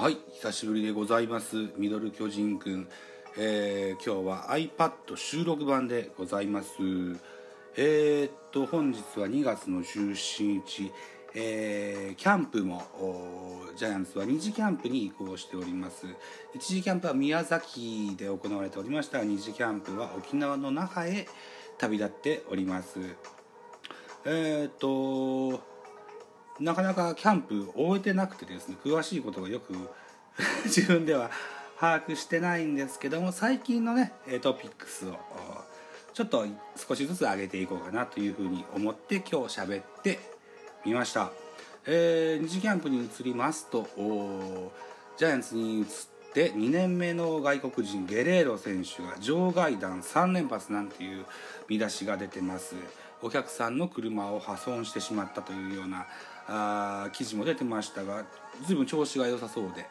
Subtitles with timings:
[0.00, 1.56] はい久しぶりでございます。
[1.76, 2.88] ミドル巨人くん、
[3.36, 6.70] えー、今日は iPad 収録版でございます。
[7.76, 10.90] えー、っと本日は2月の17日。
[11.34, 12.82] えー、キャンプも
[13.76, 16.06] ジャイアンツは2次キャンプに移行しております。
[16.06, 16.12] 1
[16.60, 19.18] 次キャンプは宮崎で行われておりました。
[19.18, 21.28] 2次キャンプは沖縄の那覇へ
[21.76, 22.98] 旅立っております。
[24.24, 25.69] えー、っと
[26.60, 29.72] なかなかキャンプ終えてなくてですね詳しいことがよく
[30.64, 31.30] 自分では
[31.78, 35.16] 把握してないんですけども最近のねトピックスを
[36.12, 36.44] ちょっと
[36.76, 40.18] 少しずつ上げていこうかなというふうに思って今日喋って
[40.84, 41.30] みました、
[41.86, 43.88] えー、二次キャンプに移りますと
[45.16, 45.86] ジャイアンツに移っ
[46.34, 51.24] て2年目の外国人ゲレーロ選手が場外弾3連発なんていう
[51.68, 52.74] 見出しが出てます。
[53.22, 56.06] お客さんの車を破損してしまったというような
[56.50, 58.24] あ記事も出てましたが
[58.66, 59.86] 随分調子が良さそうで。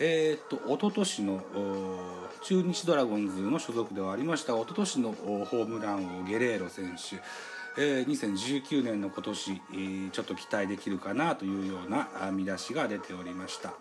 [0.00, 1.40] えー、っと一昨年の
[2.42, 7.16] 中日ドラゴンズの所属ではありました一昨年のホームラン王ゲレーロ選手、
[7.80, 13.74] えー、2019年の今年、えー、ちょっと期待できるかなというような見出しが出ておりました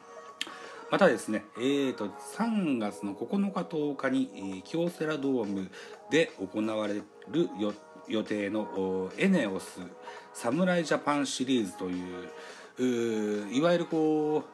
[0.91, 5.71] またですね、えーと、3月の9日10日に、えー、京セラドーム
[6.11, 7.03] で行われる
[7.59, 7.73] 予
[8.07, 9.79] 予定のエネオス
[10.33, 14.53] 侍ジャパンシリーズといういわゆるこう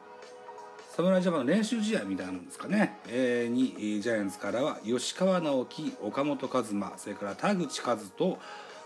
[0.96, 8.38] 侍ジャパンの練習試合みたいなんですかね、えー、にジャイアンツからは吉川直樹岡本和真それから田口和人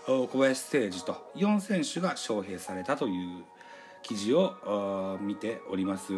[0.07, 3.43] 小林誠司と4選手が招聘されたという
[4.07, 6.13] 記事を見ております、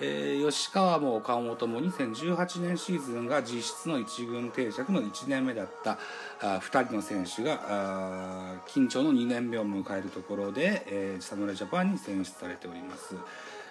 [0.00, 5.98] えー、吉川も岡本も2018年シーズンが実質の1軍定着の1年目だった
[6.40, 13.16] あ2人の選手が緊張の2年目を迎えるところで、えー、侍ジャパンに選出されております。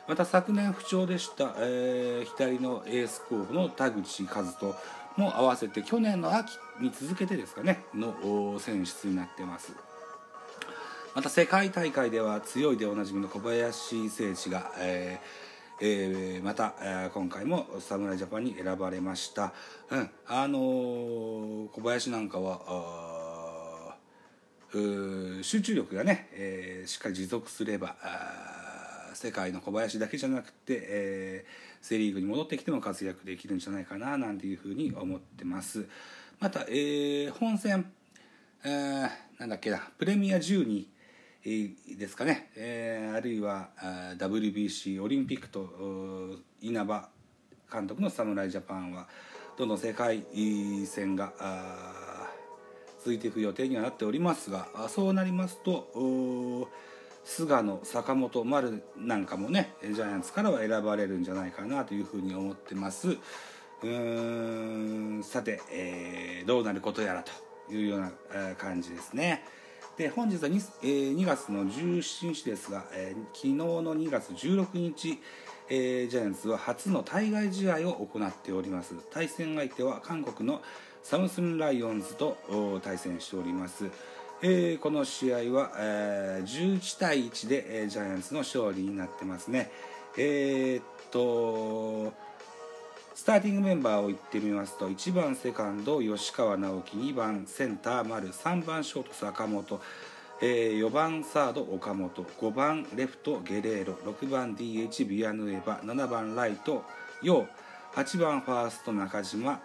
[0.05, 4.75] また昨年不調でした、えー、左のエース候補の田口和人
[5.15, 9.71] も合わせて去年の秋に続けてですかねの選出になってます。
[11.15, 19.53] また世界大会では強いでおなじみの小林誠司が、えーえー、また、えー、今回も侍ジャパンに選ばれました、
[19.91, 23.95] うんあのー、小林なんかは
[24.71, 27.95] 集中力がね、えー、しっかり持続すれば
[29.13, 35.85] 世界の小林だけじゃなくて、えー、セ・リーグに戻ってきても活躍できるんじゃないかななんていうふうに思ってます。
[36.39, 37.85] また、えー、本戦、
[38.63, 40.92] えー、なんだっけなプレミア12
[41.43, 43.67] ですかね、えー、あるいは
[44.17, 47.09] WBC オリンピックと稲葉
[47.71, 49.09] 監督の侍ジャパンは
[49.57, 50.23] どんどん世界
[50.85, 51.33] 戦が
[52.99, 56.69] 続いていく予定にはなっておりますがそうなりますと
[57.25, 68.11] 菅野坂本丸なんかもねジャイアンツからは選ばれるんじゃないかなというふうに思ってますうーんさて、えー、どうなることやらというような
[68.55, 69.43] 感じですね。
[69.97, 75.19] で本日は 2,、えー、2月の17日ですが、えー、昨日の2月16日、
[75.69, 78.95] えー、ジャイアンツは初の対外試合を行っております。
[79.11, 80.61] 対戦相手は韓国の
[81.03, 82.37] サムスンライオンズと
[82.81, 83.89] 対戦しております、
[84.41, 89.69] えー、この試合は、えー、11対1で、えー、ジャイアンツの勝利になってますね。
[90.17, 92.13] えー、っと
[93.15, 99.79] スターティングメンバーを言ってみますと1番セカンド吉川直樹2番センター丸3番ショート坂本、
[100.41, 106.83] えー、4番サード岡本5番レフトゲレーロ6番 DH ビアヌエバ7番ライト
[107.21, 107.45] 陽
[107.93, 109.61] 8番ファースト中島、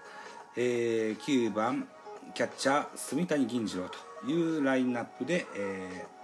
[0.55, 1.89] えー、9番
[2.35, 3.89] キャッチャー住谷銀次郎
[4.25, 6.19] というラインナップで、えー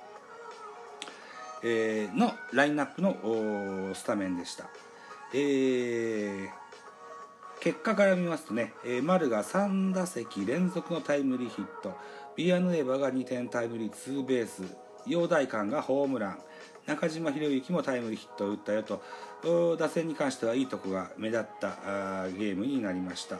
[1.66, 4.66] えー、のラインナップのスタメンでした。
[5.32, 6.63] えー
[7.64, 11.96] 結果から見ますとね、えー、丸が3打席連続のタイムリーヒット。
[12.36, 14.64] ビアヌエバが2点タイムリーツーベース。
[15.06, 16.38] 陽大館がホームラン。
[16.84, 19.02] 中島博之もタイムリーヒットを打ったよと。
[19.78, 23.38] 打線に関してはいいとこが目立ったゲームになりました、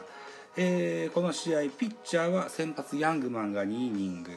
[0.57, 4.31] えー、この試合ピッチャーは先発ヤングマンが2イニング。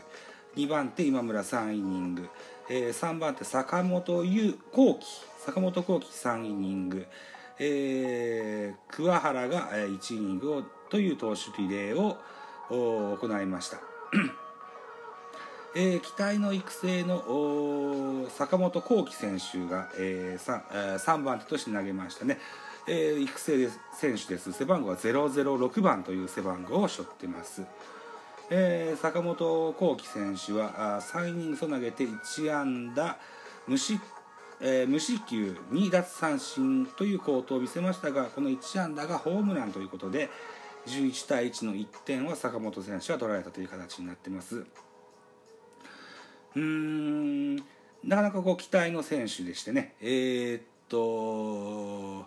[0.56, 2.28] 2番手今村3イニング、
[2.68, 5.06] えー、3番手坂本優幸喜
[5.38, 7.06] 坂本幸喜3イニング。
[7.60, 12.16] えー、桑原が1イニングをという投手リレーを
[12.70, 13.78] 行いました。
[15.76, 22.38] えー、期待の育成の坂本幸輝選手が、えー 3, 3番手として投げましたね、
[22.88, 24.52] えー、育成選手です。
[24.52, 27.62] 背番号は006番という背番号を背負ってます、
[28.50, 33.18] えー、坂本幸輝選手は3イニングを投げて1安打
[33.66, 34.00] 無失
[34.60, 40.30] えー、無四球2奪三振という好投を見せましたがこの1安打がホームランということで
[40.86, 44.64] 11対1の1点は坂本選手が取られたという形になってます。
[46.56, 47.56] うーん
[48.04, 49.94] なかなかこう期待の選手でしてね。
[50.00, 52.26] えー、っと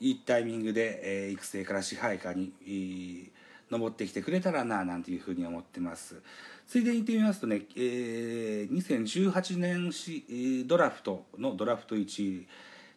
[0.00, 3.30] いいタイミングで、えー、育成から支配下に、えー、
[3.70, 6.22] 登ってきてくれたらななんていうふうに思ってます。
[6.66, 12.46] ついでに言ってみますとね、えー、2018年しドラフトのドラフト1位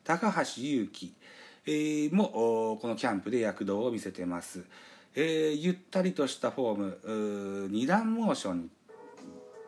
[0.04, 1.14] 高橋優輝、
[1.66, 4.64] えー、もこのキャンプで躍動を見せてます、
[5.16, 6.78] えー、ゆったりとしたフォー
[7.66, 8.70] ム二段モーション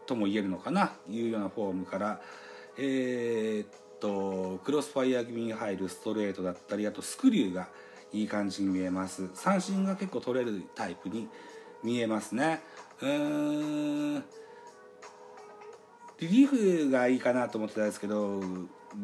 [0.07, 2.21] とも言えるのかないうようなフォームから、
[2.77, 7.67] えー、とクロスファイア気味に入るストレートだったりあとスクリューが
[8.11, 9.29] いい感じに見えます。
[9.35, 11.27] 三振が結構取れるタイプに
[11.83, 12.61] 見えますね。
[13.01, 14.23] うーん。
[16.19, 18.41] リリーフがいいかなと思ってたんですけど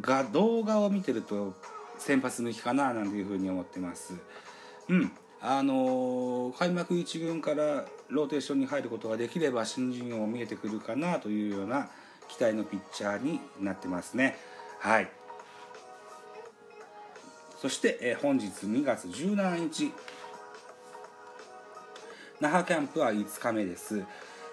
[0.02, 1.54] が動画を見てると
[1.98, 4.16] 先発抜きかななんていうふうに思ってます。
[4.90, 5.12] うん。
[5.42, 11.90] あのー、開幕1軍からローテーションに入ることができれば新人王も見えてくるかなというような
[12.28, 14.38] 期待のピッチャーになってますね。
[14.80, 15.10] はい。
[17.62, 19.92] そして、えー、本日2月17日
[22.42, 24.04] 那覇キャンプは5日目です、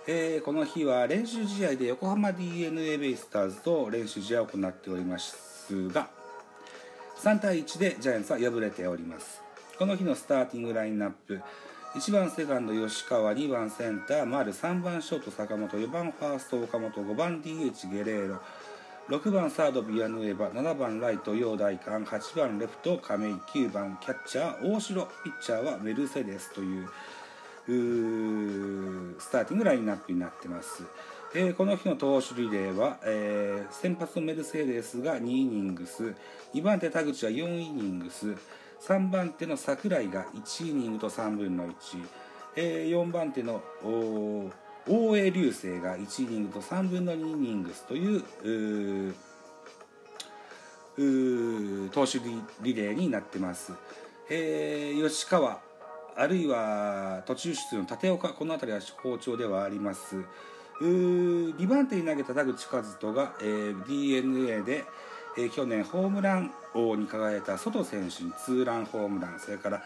[0.07, 6.09] えー、この日は練習試合で横浜 d n a ベイスターズと練習試合を行っておりますが
[7.23, 9.41] 3対1でジャイアンツは敗れております。
[9.79, 11.41] この日のスターティングラインナップ。
[11.95, 18.41] 1番セカンド吉川2番センター丸3番ショート坂本4番ファースト岡本5番 DH ゲレーロ
[19.09, 26.89] 6番サードビアヌエバ7番ライト陽大館8番レフト亀井9番キャッチャー大城ピッチャーはメルセデスという
[27.67, 30.83] スターティングラインナップになってます、
[31.35, 36.15] えー、この日の投手リレーは、えー、先発のメルセデスが2イニングス
[36.55, 38.35] 2番手田口は4イニングス
[38.87, 41.73] 3番手の櫻井が1イニングと3分の1、
[42.57, 43.63] えー、4番手の
[44.89, 49.15] 大江流星が1イニングと3分の2イニングスという
[51.91, 52.19] 投手
[52.61, 53.73] リレーになってます、
[54.29, 55.61] えー、吉川
[56.17, 60.17] あるいは途中出場の立岡この辺りは好調ではあります。
[60.81, 64.85] 2番手に投げた田口和人が、えー、d n a で、
[65.39, 69.83] えー、去年ホームラン王に輝いた外選手にツーランホームランそれから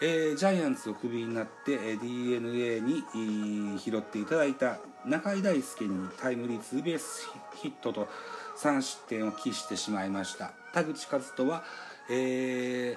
[0.00, 8.08] えー、ジャイアンツをクビになって、えー、d n a に拾っていただいた中井大輔にタイムリーツーベースヒットと
[8.58, 10.52] 3失点を喫してしまいました。
[10.72, 11.62] 田口和人は、
[12.10, 12.96] え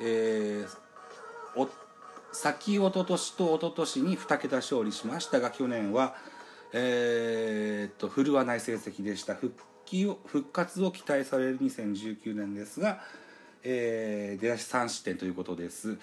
[0.00, 0.81] えー、
[1.56, 1.68] お
[2.32, 6.14] 先おととしとおととしに2桁勝利しましたが去年は、
[6.72, 9.34] えー、っと振るわない成績でした。
[9.34, 9.54] 復
[9.84, 13.00] 帰を復活を期待される2019年ですが
[13.64, 15.98] えー、出だし3失点ということです。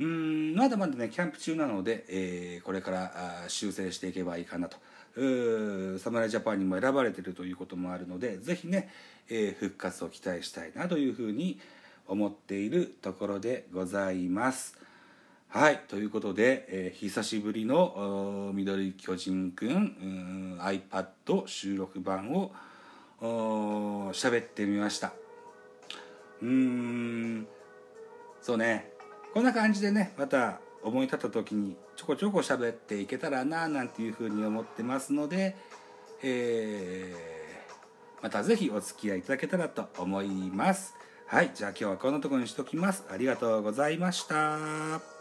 [0.00, 4.76] うんまだまだねキャンプ中なので、えー、これから修正していけばいいかなと。
[5.16, 8.88] 侍ジャパンにも選ばれているということもあるのでぜひね、
[9.28, 11.58] えー、復活を期待したいなというふうに
[12.06, 14.78] 思っているところでございます。
[15.50, 22.52] はいということで、えー、久しぶりの緑巨人くん iPad 収録版を
[24.12, 25.14] 喋ってみました。
[26.42, 27.48] うーん
[28.42, 28.92] そうね
[29.32, 35.56] こんな感じでねまた思い立った時にちょこちょこ喋っていけたらななんていうふうに思ってますので、
[36.22, 40.94] えー、また是非お付き合いいただけたらと思います。
[41.26, 43.06] はい、じゃあ今日はこんなとこにしときます。
[43.10, 45.17] ありがとうございました。